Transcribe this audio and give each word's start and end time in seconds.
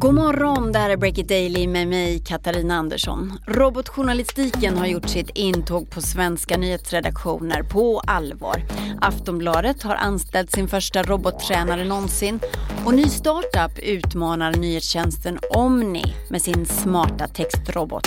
God 0.00 0.14
morgon, 0.14 0.72
det 0.72 0.78
här 0.78 0.90
är 0.90 0.96
Break 0.96 1.18
It 1.18 1.28
Daily 1.28 1.66
med 1.66 1.88
mig 1.88 2.18
Katarina 2.18 2.74
Andersson. 2.74 3.38
Robotjournalistiken 3.46 4.78
har 4.78 4.86
gjort 4.86 5.08
sitt 5.08 5.30
intåg 5.34 5.90
på 5.90 6.00
svenska 6.00 6.56
nyhetsredaktioner 6.56 7.62
på 7.62 8.00
allvar. 8.06 8.62
Aftonbladet 9.00 9.82
har 9.82 9.94
anställt 9.94 10.52
sin 10.52 10.68
första 10.68 11.02
robottränare 11.02 11.84
någonsin 11.84 12.40
och 12.86 12.94
ny 12.94 13.04
startup 13.04 13.78
utmanar 13.78 14.52
nyhetstjänsten 14.52 15.38
Omni 15.50 16.14
med 16.28 16.42
sin 16.42 16.66
smarta 16.66 17.28
textrobot. 17.28 18.06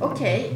Okej, 0.00 0.52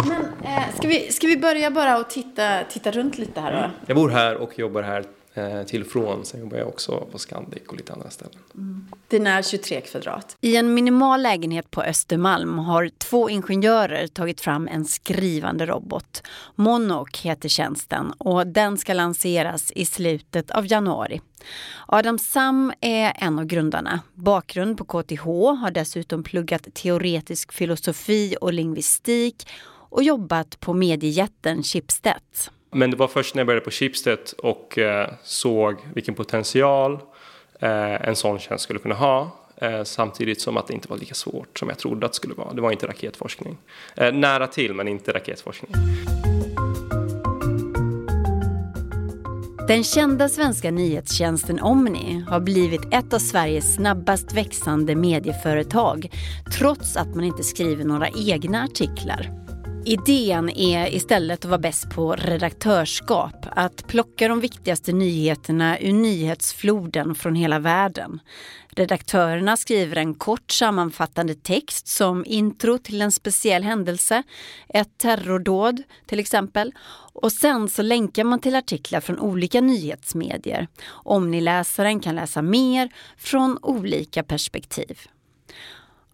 eh, 0.46 0.76
ska, 0.76 0.88
vi, 0.88 1.12
ska 1.12 1.26
vi 1.26 1.36
börja 1.36 1.70
bara 1.70 1.98
och 1.98 2.10
titta, 2.10 2.64
titta 2.64 2.90
runt 2.90 3.18
lite 3.18 3.40
här 3.40 3.62
då? 3.62 3.70
Jag 3.86 3.96
bor 3.96 4.08
här 4.08 4.34
och 4.34 4.58
jobbar 4.58 4.82
här 4.82 5.04
eh, 5.34 5.62
till 5.62 5.84
från. 5.84 6.24
Sen 6.24 6.40
jobbar 6.40 6.58
jag 6.58 6.68
också 6.68 7.06
på 7.12 7.18
Scandic 7.18 7.62
och 7.68 7.76
lite 7.76 7.92
andra 7.92 8.10
ställen. 8.10 8.34
Mm. 8.54 9.26
Är 9.26 9.42
23 9.42 9.80
kvadrat. 9.80 10.36
I 10.40 10.56
en 10.56 10.74
minimal 10.74 11.22
lägenhet 11.22 11.70
på 11.70 11.82
Östermalm 11.82 12.58
har 12.58 12.90
två 12.98 13.30
ingenjörer 13.30 14.06
tagit 14.06 14.40
fram 14.40 14.68
en 14.68 14.84
skrivande 14.84 15.66
robot. 15.66 16.22
Monok 16.54 17.18
heter 17.18 17.48
tjänsten 17.48 18.12
och 18.18 18.46
den 18.46 18.78
ska 18.78 18.92
lanseras 18.92 19.72
i 19.72 19.86
slutet 19.86 20.50
av 20.50 20.66
januari. 20.72 21.20
Adam 21.86 22.18
Sam 22.18 22.72
är 22.80 23.12
en 23.16 23.38
av 23.38 23.44
grundarna. 23.44 24.00
Bakgrund 24.14 24.78
på 24.78 24.84
KTH, 24.84 25.24
har 25.60 25.70
dessutom 25.70 26.22
pluggat 26.22 26.74
teoretisk 26.74 27.52
filosofi 27.52 28.36
och 28.40 28.52
lingvistik 28.52 29.46
och 29.88 30.02
jobbat 30.02 30.60
på 30.60 30.72
mediejätten 30.74 31.62
Schibsted. 31.62 32.20
Men 32.70 32.90
det 32.90 32.96
var 32.96 33.08
först 33.08 33.34
när 33.34 33.40
jag 33.40 33.46
började 33.46 33.64
på 33.64 33.70
Schibsted 33.70 34.18
och 34.38 34.78
eh, 34.78 35.10
såg 35.22 35.76
vilken 35.94 36.14
potential 36.14 36.92
eh, 37.60 38.08
en 38.08 38.16
sån 38.16 38.38
tjänst 38.38 38.64
skulle 38.64 38.78
kunna 38.78 38.94
ha. 38.94 39.30
Eh, 39.56 39.82
samtidigt 39.84 40.40
som 40.40 40.56
att 40.56 40.66
det 40.66 40.74
inte 40.74 40.88
var 40.88 40.96
lika 40.96 41.14
svårt 41.14 41.58
som 41.58 41.68
jag 41.68 41.78
trodde 41.78 42.06
att 42.06 42.12
det 42.12 42.16
skulle 42.16 42.34
vara. 42.34 42.52
Det 42.52 42.60
var 42.60 42.72
inte 42.72 42.86
raketforskning. 42.86 43.56
Nära 44.12 44.46
till, 44.46 44.74
men 44.74 44.88
inte 44.88 45.12
raketforskning. 45.12 45.72
Den 49.68 49.84
kända 49.84 50.28
svenska 50.28 50.70
nyhetstjänsten 50.70 51.60
Omni 51.60 52.24
har 52.28 52.40
blivit 52.40 52.94
ett 52.94 53.12
av 53.12 53.18
Sveriges 53.18 53.74
snabbast 53.74 54.32
växande 54.32 54.94
medieföretag 54.94 56.10
trots 56.58 56.96
att 56.96 57.14
man 57.14 57.24
inte 57.24 57.42
skriver 57.42 57.84
några 57.84 58.08
egna 58.08 58.64
artiklar. 58.64 59.30
Idén 59.88 60.50
är 60.50 60.94
istället 60.94 61.38
att 61.38 61.44
vara 61.44 61.58
bäst 61.58 61.90
på 61.90 62.16
redaktörskap, 62.16 63.46
att 63.50 63.86
plocka 63.86 64.28
de 64.28 64.40
viktigaste 64.40 64.92
nyheterna 64.92 65.78
ur 65.78 65.92
nyhetsfloden 65.92 67.14
från 67.14 67.34
hela 67.34 67.58
världen. 67.58 68.20
Redaktörerna 68.68 69.56
skriver 69.56 69.96
en 69.96 70.14
kort 70.14 70.50
sammanfattande 70.50 71.34
text 71.34 71.88
som 71.88 72.24
intro 72.26 72.78
till 72.78 73.02
en 73.02 73.12
speciell 73.12 73.62
händelse, 73.62 74.22
ett 74.68 74.98
terrordåd 74.98 75.82
till 76.06 76.20
exempel. 76.20 76.72
Och 77.12 77.32
sen 77.32 77.68
så 77.68 77.82
länkar 77.82 78.24
man 78.24 78.40
till 78.40 78.56
artiklar 78.56 79.00
från 79.00 79.18
olika 79.18 79.60
nyhetsmedier. 79.60 80.68
Omniläsaren 80.88 82.00
kan 82.00 82.14
läsa 82.14 82.42
mer 82.42 82.88
från 83.16 83.58
olika 83.62 84.22
perspektiv. 84.22 84.98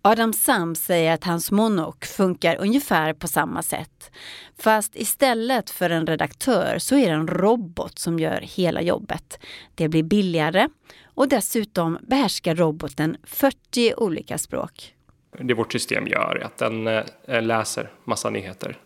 Adam 0.04 0.32
Sam 0.32 0.74
säger 0.74 1.14
att 1.14 1.24
hans 1.24 1.50
monok 1.50 2.04
funkar 2.04 2.56
ungefär 2.60 3.12
på 3.12 3.28
samma 3.28 3.62
sätt. 3.62 4.10
Fast 4.58 4.96
istället 4.96 5.70
för 5.70 5.90
en 5.90 6.06
redaktör 6.06 6.78
så 6.78 6.96
är 6.96 7.06
det 7.06 7.14
en 7.14 7.28
robot 7.28 7.98
som 7.98 8.18
gör 8.18 8.40
hela 8.40 8.82
jobbet. 8.82 9.38
Det 9.74 9.88
blir 9.88 10.02
billigare 10.02 10.68
och 11.14 11.28
dessutom 11.28 11.98
behärskar 12.02 12.54
roboten 12.54 13.16
40 13.24 13.94
olika 13.96 14.38
språk. 14.38 14.94
Det 15.38 15.54
vårt 15.54 15.72
system 15.72 16.06
gör 16.06 16.38
är 16.40 16.44
att 16.44 16.58
den 16.58 16.86
eh, 16.86 17.42
läser 17.42 17.90
massa 18.04 18.30
nyheter 18.30 18.78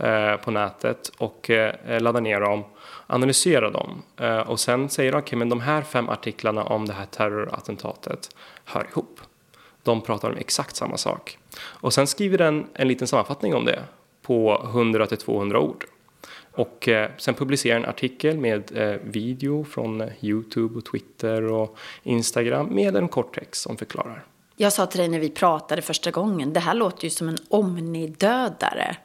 eh, 0.00 0.36
på 0.36 0.50
nätet 0.50 1.08
och 1.18 1.50
eh, 1.50 2.00
laddar 2.00 2.20
ner 2.20 2.40
dem, 2.40 2.64
analyserar 3.06 3.70
dem 3.70 4.02
och 4.46 4.60
sen 4.60 4.88
säger 4.88 5.12
okej 5.12 5.18
okay, 5.22 5.38
men 5.38 5.48
de 5.48 5.60
här 5.60 5.82
fem 5.82 6.08
artiklarna 6.08 6.62
om 6.64 6.86
det 6.86 6.92
här 6.92 7.06
terrorattentatet 7.06 8.36
hör 8.64 8.86
ihop. 8.90 9.20
De 9.86 10.00
pratar 10.00 10.30
om 10.30 10.36
exakt 10.36 10.76
samma 10.76 10.96
sak. 10.96 11.38
Och 11.58 11.92
sen 11.92 12.06
skriver 12.06 12.38
den 12.38 12.66
en 12.74 12.88
liten 12.88 13.06
sammanfattning 13.06 13.54
om 13.54 13.64
det 13.64 13.82
på 14.22 14.62
100 14.64 15.06
till 15.06 15.18
200 15.18 15.60
ord. 15.60 15.84
Och 16.52 16.88
eh, 16.88 17.10
sen 17.16 17.34
publicerar 17.34 17.76
en 17.76 17.84
artikel 17.84 18.38
med 18.38 18.76
eh, 18.76 19.00
video 19.02 19.64
från 19.64 20.00
eh, 20.00 20.08
Youtube 20.20 20.78
och 20.78 20.84
Twitter 20.84 21.42
och 21.42 21.76
Instagram 22.02 22.66
med 22.66 22.96
en 22.96 23.08
kort 23.08 23.34
text 23.34 23.62
som 23.62 23.76
förklarar. 23.76 24.24
Jag 24.56 24.72
sa 24.72 24.86
till 24.86 24.98
dig 24.98 25.08
när 25.08 25.20
vi 25.20 25.30
pratade 25.30 25.82
första 25.82 26.10
gången, 26.10 26.52
det 26.52 26.60
här 26.60 26.74
låter 26.74 27.04
ju 27.04 27.10
som 27.10 27.28
en 27.28 27.38
omnidödare. 27.48 28.96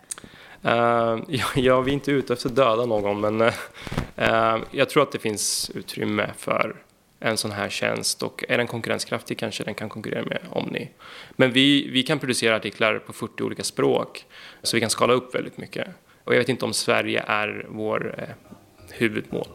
Uh, 0.66 0.72
ja, 1.28 1.46
ja, 1.56 1.82
vi 1.82 1.92
är 1.92 1.94
inte 1.94 2.12
ute 2.12 2.34
efter 2.34 2.50
att 2.50 2.56
döda 2.56 2.86
någon, 2.86 3.22
men 3.22 3.42
uh, 3.42 4.64
jag 4.72 4.90
tror 4.90 5.04
att 5.04 5.12
det 5.12 5.20
finns 5.20 5.72
utrymme 5.74 6.30
för 6.38 6.76
en 7.22 7.38
sån 7.38 7.52
här 7.52 7.70
tjänst 7.70 8.24
och 8.24 8.44
är 8.50 8.58
den 8.58 8.68
konkurrenskraftig 8.68 9.38
kanske 9.38 9.64
den 9.64 9.74
kan 9.74 9.90
konkurrera 9.90 10.26
med 10.26 10.40
Omni. 10.50 10.90
Men 11.32 11.52
vi, 11.52 11.90
vi 11.90 12.04
kan 12.04 12.20
producera 12.20 12.56
artiklar 12.56 13.00
på 13.00 13.14
40 13.14 13.44
olika 13.44 13.64
språk 13.64 14.26
så 14.64 14.78
vi 14.78 14.82
kan 14.82 14.90
skala 14.90 15.14
upp 15.14 15.36
väldigt 15.36 15.58
mycket. 15.58 15.88
Och 16.24 16.34
jag 16.34 16.40
vet 16.40 16.50
inte 16.50 16.66
om 16.66 16.74
Sverige 16.74 17.24
är 17.28 17.66
vår 17.70 18.16
eh, 18.18 18.54
huvudmål. 18.90 19.48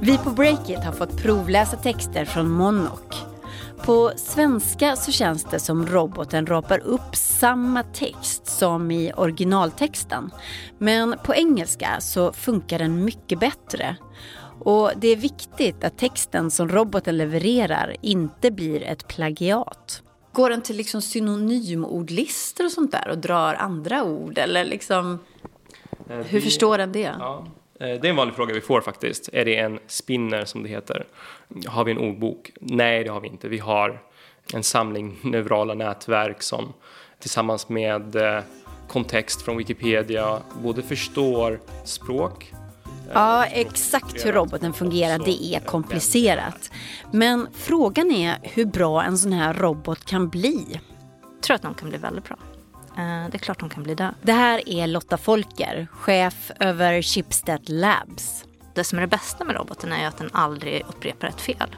Vi 0.00 0.18
på 0.18 0.30
Breakit 0.30 0.84
har 0.84 0.92
fått 0.92 1.22
provläsa 1.22 1.76
texter 1.76 2.24
från 2.24 2.50
Monok 2.50 3.31
på 3.84 4.12
svenska 4.16 4.96
så 4.96 5.12
känns 5.12 5.44
det 5.44 5.58
som 5.58 5.86
roboten 5.86 6.46
rapar 6.46 6.78
upp 6.78 7.16
samma 7.16 7.82
text 7.82 8.46
som 8.46 8.90
i 8.90 9.12
originaltexten. 9.16 10.30
Men 10.78 11.18
på 11.24 11.34
engelska 11.34 12.00
så 12.00 12.32
funkar 12.32 12.78
den 12.78 13.04
mycket 13.04 13.40
bättre. 13.40 13.96
Och 14.64 14.90
det 14.96 15.08
är 15.08 15.16
viktigt 15.16 15.84
att 15.84 15.98
texten 15.98 16.50
som 16.50 16.68
roboten 16.68 17.16
levererar 17.16 17.96
inte 18.00 18.50
blir 18.50 18.82
ett 18.82 19.08
plagiat. 19.08 20.02
Går 20.32 20.50
den 20.50 20.62
till 20.62 20.76
liksom 20.76 21.02
synonymordlistor 21.02 22.64
och 22.64 22.72
sånt 22.72 22.92
där 22.92 23.08
och 23.08 23.18
drar 23.18 23.54
andra 23.54 24.04
ord? 24.04 24.38
Eller 24.38 24.64
liksom, 24.64 25.18
eh, 26.08 26.16
hur 26.16 26.40
förstår 26.40 26.78
den 26.78 26.92
det? 26.92 27.14
Ja. 27.18 27.46
Eh, 27.82 28.00
det 28.00 28.06
är 28.06 28.10
en 28.10 28.16
vanlig 28.16 28.36
fråga 28.36 28.54
vi 28.54 28.60
får 28.60 28.80
faktiskt. 28.80 29.28
Är 29.32 29.44
det 29.44 29.56
en 29.56 29.78
spinner 29.86 30.44
som 30.44 30.62
det 30.62 30.68
heter? 30.68 31.06
Har 31.66 31.84
vi 31.84 31.92
en 31.92 31.98
ordbok? 31.98 32.52
Nej, 32.60 33.04
det 33.04 33.10
har 33.10 33.20
vi 33.20 33.28
inte. 33.28 33.48
Vi 33.48 33.58
har 33.58 34.02
en 34.54 34.62
samling 34.62 35.18
neurala 35.22 35.74
nätverk 35.74 36.42
som 36.42 36.72
tillsammans 37.18 37.68
med 37.68 38.16
eh, 38.16 38.42
kontext 38.88 39.42
från 39.42 39.56
Wikipedia 39.56 40.38
både 40.62 40.82
förstår 40.82 41.60
språk 41.84 42.52
eh, 42.52 43.10
Ja, 43.12 43.44
exakt 43.44 44.26
hur 44.26 44.32
roboten 44.32 44.72
fungerar, 44.72 45.18
det 45.24 45.44
är 45.44 45.60
komplicerat. 45.60 46.70
Men 47.12 47.48
frågan 47.54 48.10
är 48.10 48.38
hur 48.42 48.64
bra 48.64 49.02
en 49.02 49.18
sån 49.18 49.32
här 49.32 49.54
robot 49.54 50.04
kan 50.04 50.28
bli. 50.28 50.66
Jag 51.34 51.42
tror 51.42 51.54
att 51.54 51.62
de 51.62 51.74
kan 51.74 51.88
bli 51.88 51.98
väldigt 51.98 52.24
bra. 52.24 52.36
Eh, 52.98 53.30
det 53.30 53.36
är 53.36 53.38
klart 53.38 53.60
de 53.60 53.68
kan 53.68 53.82
bli 53.82 53.94
det. 53.94 54.14
Det 54.22 54.32
här 54.32 54.68
är 54.68 54.86
Lotta 54.86 55.16
Folker, 55.16 55.86
chef 55.92 56.50
över 56.60 57.02
Schibsted 57.02 57.68
Labs. 57.68 58.44
Det 58.74 58.84
som 58.84 58.98
är 58.98 59.02
det 59.02 59.08
bästa 59.08 59.44
med 59.44 59.56
roboten 59.56 59.92
är 59.92 60.08
att 60.08 60.18
den 60.18 60.30
aldrig 60.32 60.82
upprepar 60.88 61.28
ett 61.28 61.40
fel. 61.40 61.76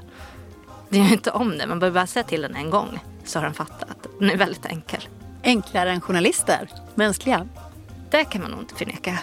Det 0.89 0.99
gör 0.99 1.13
inte 1.13 1.31
om 1.31 1.59
det, 1.59 1.67
man 1.67 1.79
behöver 1.79 2.01
bara 2.01 2.07
säga 2.07 2.23
till 2.23 2.43
den 2.43 2.57
en 2.57 2.71
gång 2.71 2.99
så 3.25 3.39
har 3.39 3.45
den 3.45 3.55
fattat. 3.55 4.07
Den 4.19 4.31
är 4.31 4.37
väldigt 4.37 4.67
enkel. 4.67 5.09
Enklare 5.43 5.91
än 5.91 6.01
journalister? 6.01 6.69
Mänskliga? 6.95 7.49
Det 8.11 8.25
kan 8.25 8.43
man 8.43 8.51
nog 8.51 8.61
inte 8.61 8.75
förneka. 8.75 9.19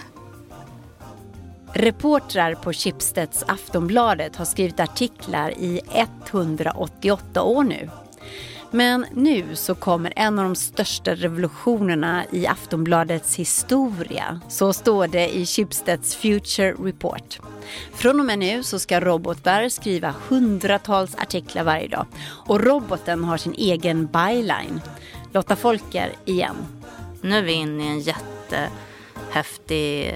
Reportrar 1.73 2.55
på 2.55 2.73
Schibsteds 2.73 3.43
Aftonbladet 3.47 4.35
har 4.35 4.45
skrivit 4.45 4.79
artiklar 4.79 5.51
i 5.51 5.81
188 5.91 7.43
år 7.43 7.63
nu 7.63 7.89
men 8.71 9.05
nu 9.13 9.55
så 9.55 9.75
kommer 9.75 10.13
en 10.15 10.39
av 10.39 10.45
de 10.45 10.55
största 10.55 11.15
revolutionerna 11.15 12.25
i 12.31 12.47
Aftonbladets 12.47 13.35
historia. 13.35 14.39
Så 14.49 14.73
står 14.73 15.07
det 15.07 15.35
i 15.35 15.45
Schibsteds 15.45 16.15
Future 16.15 16.71
Report. 16.71 17.39
Från 17.93 18.19
och 18.19 18.25
med 18.25 18.39
nu 18.39 18.63
så 18.63 18.79
ska 18.79 18.99
robotar 18.99 19.69
skriva 19.69 20.13
hundratals 20.29 21.15
artiklar 21.15 21.63
varje 21.63 21.87
dag. 21.87 22.05
Och 22.21 22.61
roboten 22.61 23.23
har 23.23 23.37
sin 23.37 23.53
egen 23.53 24.07
byline. 24.07 24.81
Lotta 25.33 25.55
Folker 25.55 26.11
igen. 26.25 26.55
Nu 27.21 27.37
är 27.37 27.41
vi 27.41 27.51
inne 27.51 27.83
i 27.83 27.87
en 27.87 27.99
jättehäftig 27.99 30.07
eh, 30.07 30.15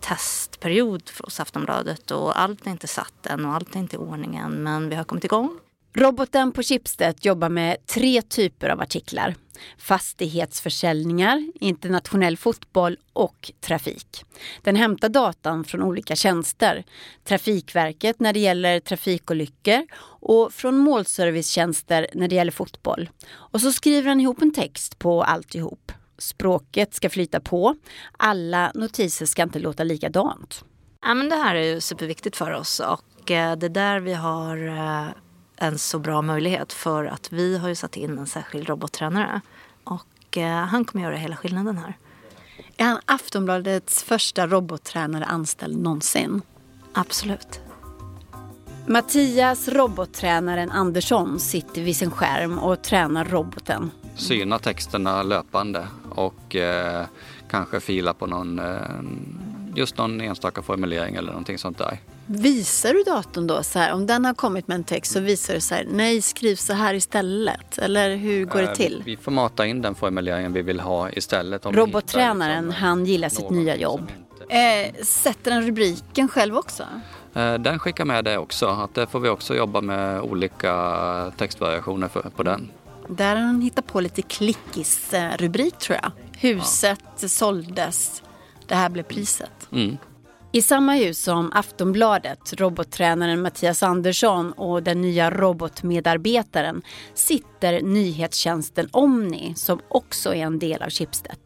testperiod 0.00 1.08
för 1.08 1.26
oss 1.26 1.40
Aftonbladet 1.40 2.10
och 2.10 2.40
allt 2.40 2.66
är 2.66 2.70
inte 2.70 2.86
satt 2.86 3.26
än 3.26 3.44
och 3.44 3.54
allt 3.54 3.74
är 3.74 3.78
inte 3.78 3.96
i 3.96 3.98
ordningen 3.98 4.62
men 4.62 4.88
vi 4.88 4.96
har 4.96 5.04
kommit 5.04 5.24
igång. 5.24 5.58
Roboten 5.96 6.52
på 6.52 6.62
Schibsted 6.62 7.16
jobbar 7.20 7.48
med 7.48 7.86
tre 7.86 8.22
typer 8.22 8.68
av 8.68 8.80
artiklar. 8.80 9.34
fastighetsförsäljningar, 9.78 11.52
internationell 11.60 12.36
fotboll 12.36 12.96
och 13.12 13.52
trafik. 13.60 14.24
Den 14.62 14.76
hämtar 14.76 15.08
datan 15.08 15.64
från 15.64 15.82
olika 15.82 16.16
tjänster. 16.16 16.84
Trafikverket 17.24 18.20
när 18.20 18.32
det 18.32 18.40
gäller 18.40 18.80
trafikolyckor 18.80 19.86
och 20.04 20.52
från 20.52 20.76
målservicetjänster 20.76 22.06
när 22.14 22.28
det 22.28 22.34
gäller 22.34 22.52
fotboll. 22.52 23.10
Och 23.32 23.60
så 23.60 23.72
skriver 23.72 24.08
den 24.08 24.20
ihop 24.20 24.42
en 24.42 24.52
text 24.52 24.98
på 24.98 25.22
alltihop. 25.22 25.92
Språket 26.18 26.94
ska 26.94 27.10
flyta 27.10 27.40
på. 27.40 27.76
Alla 28.16 28.72
notiser 28.74 29.26
ska 29.26 29.42
inte 29.42 29.58
låta 29.58 29.84
likadant. 29.84 30.64
Ja, 31.02 31.14
men 31.14 31.28
det 31.28 31.36
här 31.36 31.54
är 31.54 31.74
ju 31.74 31.80
superviktigt 31.80 32.36
för 32.36 32.50
oss 32.50 32.80
och 32.80 33.30
eh, 33.30 33.56
det 33.56 33.66
är 33.66 33.70
där 33.70 34.00
vi 34.00 34.12
har 34.12 34.66
eh, 34.66 35.08
en 35.56 35.78
så 35.78 35.98
bra 35.98 36.22
möjlighet 36.22 36.72
för 36.72 37.04
att 37.04 37.32
vi 37.32 37.58
har 37.58 37.68
ju 37.68 37.74
satt 37.74 37.96
in 37.96 38.18
en 38.18 38.26
särskild 38.26 38.68
robottränare 38.68 39.40
och 39.84 40.38
eh, 40.38 40.64
han 40.64 40.84
kommer 40.84 41.04
göra 41.04 41.16
hela 41.16 41.36
skillnaden 41.36 41.78
här. 41.78 41.96
Är 42.76 42.84
han 42.84 43.00
Aftonbladets 43.04 44.02
första 44.02 44.46
robottränare 44.46 45.24
anställd 45.24 45.78
någonsin? 45.78 46.42
Absolut. 46.92 47.60
Mattias, 48.86 49.68
robottränaren 49.68 50.70
Andersson, 50.70 51.40
sitter 51.40 51.82
vid 51.82 51.96
sin 51.96 52.10
skärm 52.10 52.58
och 52.58 52.82
tränar 52.82 53.24
roboten. 53.24 53.90
Syna 54.16 54.58
texterna 54.58 55.22
löpande 55.22 55.86
och 56.10 56.56
eh, 56.56 57.06
kanske 57.50 57.80
fila 57.80 58.14
på 58.14 58.26
någon, 58.26 58.58
eh, 58.58 58.76
just 59.74 59.98
någon 59.98 60.20
enstaka 60.20 60.62
formulering 60.62 61.14
eller 61.14 61.28
någonting 61.28 61.58
sånt 61.58 61.78
där. 61.78 61.98
Visar 62.26 62.94
du 62.94 63.02
datorn 63.02 63.46
då 63.46 63.62
så 63.62 63.78
här, 63.78 63.92
om 63.92 64.06
den 64.06 64.24
har 64.24 64.34
kommit 64.34 64.68
med 64.68 64.74
en 64.74 64.84
text 64.84 65.12
så 65.12 65.20
visar 65.20 65.54
du 65.54 65.60
så 65.60 65.74
här, 65.74 65.86
nej 65.90 66.22
skriv 66.22 66.56
så 66.56 66.72
här 66.72 66.94
istället? 66.94 67.78
Eller 67.78 68.16
hur 68.16 68.44
går 68.44 68.58
det 68.62 68.68
Eh, 68.68 68.72
till? 68.74 69.02
Vi 69.06 69.16
får 69.16 69.32
mata 69.32 69.66
in 69.66 69.82
den 69.82 69.94
formuleringen 69.94 70.52
vi 70.52 70.62
vill 70.62 70.80
ha 70.80 71.10
istället. 71.10 71.66
Om 71.66 71.72
Robottränaren, 71.76 72.64
liksom 72.66 72.82
han 72.82 73.06
gillar 73.06 73.28
sitt 73.28 73.50
nya 73.50 73.76
jobb. 73.76 74.00
inte- 74.40 74.54
Eh, 74.54 75.04
sätter 75.04 75.50
den 75.50 75.62
rubriken 75.66 76.28
själv 76.28 76.56
också? 76.56 76.82
Eh, 77.34 77.54
Den 77.54 77.78
skickar 77.78 78.04
med 78.04 78.24
det 78.24 78.38
också. 78.38 78.66
Att 78.66 78.94
där 78.94 79.06
får 79.06 79.20
vi 79.20 79.28
också 79.28 79.54
jobba 79.54 79.80
med 79.80 80.20
olika 80.20 81.32
textvariationer 81.36 82.08
för, 82.08 82.20
på 82.36 82.42
den. 82.42 82.70
Där 83.08 83.36
har 83.36 83.42
han 83.42 83.60
hittat 83.60 83.86
på 83.86 84.00
lite 84.00 84.22
klickis-rubrik 84.22 85.78
tror 85.78 85.98
jag. 86.02 86.10
Huset 86.50 87.00
såldes, 87.16 88.22
det 88.66 88.74
här 88.74 88.88
blev 88.88 89.02
priset. 89.02 89.68
Mm. 89.72 89.96
I 90.54 90.62
samma 90.62 90.94
hus 90.94 91.22
som 91.22 91.52
Aftonbladet, 91.54 92.52
robottränaren 92.52 93.42
Mattias 93.42 93.82
Andersson 93.82 94.52
och 94.52 94.82
den 94.82 95.00
nya 95.00 95.30
robotmedarbetaren 95.30 96.82
sitter 97.14 97.82
nyhetstjänsten 97.82 98.88
Omni 98.92 99.54
som 99.56 99.80
också 99.88 100.34
är 100.34 100.46
en 100.46 100.58
del 100.58 100.82
av 100.82 100.90
Schibsted. 100.90 101.38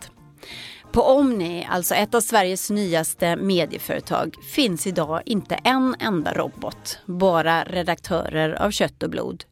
På 0.93 1.03
Omni, 1.03 1.67
alltså 1.71 1.95
ett 1.95 2.15
av 2.15 2.21
Sveriges 2.21 2.71
nyaste 2.71 3.37
medieföretag, 3.37 4.37
finns 4.55 4.87
idag 4.87 5.23
inte 5.25 5.55
en 5.55 5.97
enda 5.99 6.35
robot, 6.35 6.99
bara 7.07 7.65
redaktörer 7.65 8.63
av 8.63 8.71
kött 8.71 9.03
och 9.03 9.11
blod. 9.11 9.45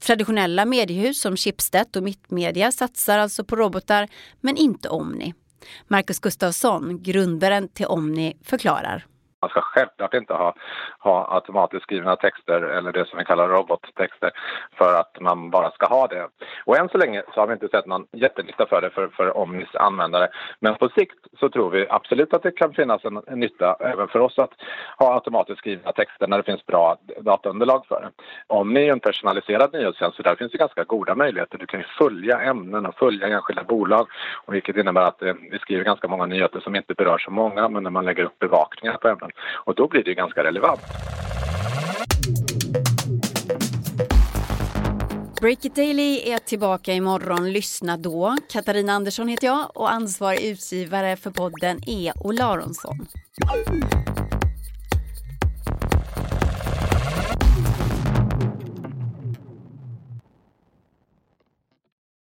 Traditionella 0.00 0.64
mediehus 0.64 1.20
som 1.20 1.36
Schibsted 1.36 1.96
och 1.96 2.02
Mittmedia 2.02 2.72
satsar 2.72 3.18
alltså 3.18 3.44
på 3.44 3.56
robotar, 3.56 4.08
men 4.40 4.56
inte 4.56 4.88
Omni. 4.88 5.34
Marcus 5.88 6.18
Gustafsson, 6.18 7.02
grundaren 7.02 7.68
till 7.68 7.86
Omni, 7.86 8.36
förklarar. 8.42 9.06
Man 9.42 9.50
ska 9.50 9.60
självklart 9.60 10.14
inte 10.14 10.34
ha, 10.34 10.54
ha 10.98 11.34
automatiskt 11.34 11.82
skrivna 11.82 12.16
texter 12.16 12.62
eller 12.62 12.92
det 12.92 13.08
som 13.08 13.18
vi 13.18 13.24
kallar 13.24 13.48
robottexter 13.48 14.30
för 14.78 14.94
att 15.00 15.20
man 15.20 15.50
bara 15.50 15.70
ska 15.70 15.86
ha 15.86 16.06
det. 16.06 16.28
Och 16.64 16.76
än 16.78 16.88
så 16.88 16.98
länge 16.98 17.22
så 17.34 17.40
har 17.40 17.46
vi 17.46 17.52
inte 17.52 17.68
sett 17.68 17.86
någon 17.86 18.06
jättenytta 18.12 18.66
för 18.66 18.80
det 18.80 18.90
för, 18.90 19.08
för 19.08 19.36
Omnis 19.36 19.74
användare. 19.74 20.28
Men 20.60 20.74
på 20.74 20.88
sikt 20.88 21.18
så 21.40 21.48
tror 21.48 21.70
vi 21.70 21.86
absolut 21.90 22.34
att 22.34 22.42
det 22.42 22.50
kan 22.50 22.72
finnas 22.72 23.04
en, 23.04 23.22
en 23.26 23.40
nytta 23.40 23.76
även 23.80 24.08
för 24.08 24.18
oss 24.18 24.38
att 24.38 24.52
ha 24.98 25.14
automatiskt 25.14 25.58
skrivna 25.58 25.92
texter 25.92 26.26
när 26.26 26.36
det 26.36 26.42
finns 26.42 26.66
bra 26.66 26.96
dataunderlag 27.20 27.86
för 27.86 28.00
det. 28.00 28.24
Omni 28.46 28.88
är 28.88 28.92
en 28.92 29.00
personaliserad 29.00 29.72
nyhetstjänst 29.72 30.16
så 30.16 30.22
där 30.22 30.36
finns 30.36 30.52
det 30.52 30.58
ganska 30.58 30.84
goda 30.84 31.14
möjligheter. 31.14 31.58
Du 31.58 31.66
kan 31.66 31.80
ju 31.80 31.86
följa 31.98 32.40
ämnen 32.40 32.86
och 32.86 32.94
följa 32.94 33.26
enskilda 33.28 33.64
bolag 33.64 34.06
och 34.46 34.54
vilket 34.54 34.76
innebär 34.76 35.02
att 35.02 35.22
eh, 35.22 35.34
vi 35.50 35.58
skriver 35.58 35.84
ganska 35.84 36.08
många 36.08 36.26
nyheter 36.26 36.60
som 36.60 36.76
inte 36.76 36.94
berör 36.94 37.18
så 37.18 37.30
många 37.30 37.68
men 37.68 37.82
när 37.82 37.90
man 37.90 38.04
lägger 38.04 38.24
upp 38.24 38.38
bevakningar 38.38 38.96
på 38.96 39.08
ämnen 39.08 39.31
och 39.64 39.74
då 39.74 39.88
blir 39.88 40.04
det 40.04 40.10
ju 40.10 40.14
ganska 40.14 40.44
relevant. 40.44 40.80
Break 45.40 45.64
It 45.64 45.74
Daily 45.74 46.20
är 46.30 46.38
tillbaka 46.38 46.92
imorgon. 46.92 47.52
Lyssna 47.52 47.96
då. 47.96 48.36
Katarina 48.52 48.92
Andersson 48.92 49.28
heter 49.28 49.46
jag 49.46 49.70
och 49.74 49.92
ansvarig 49.92 50.40
utgivare 50.44 51.16
för 51.16 51.30
podden 51.30 51.80
är 51.86 52.26
Ola 52.26 52.46
Aronsson. 52.46 53.06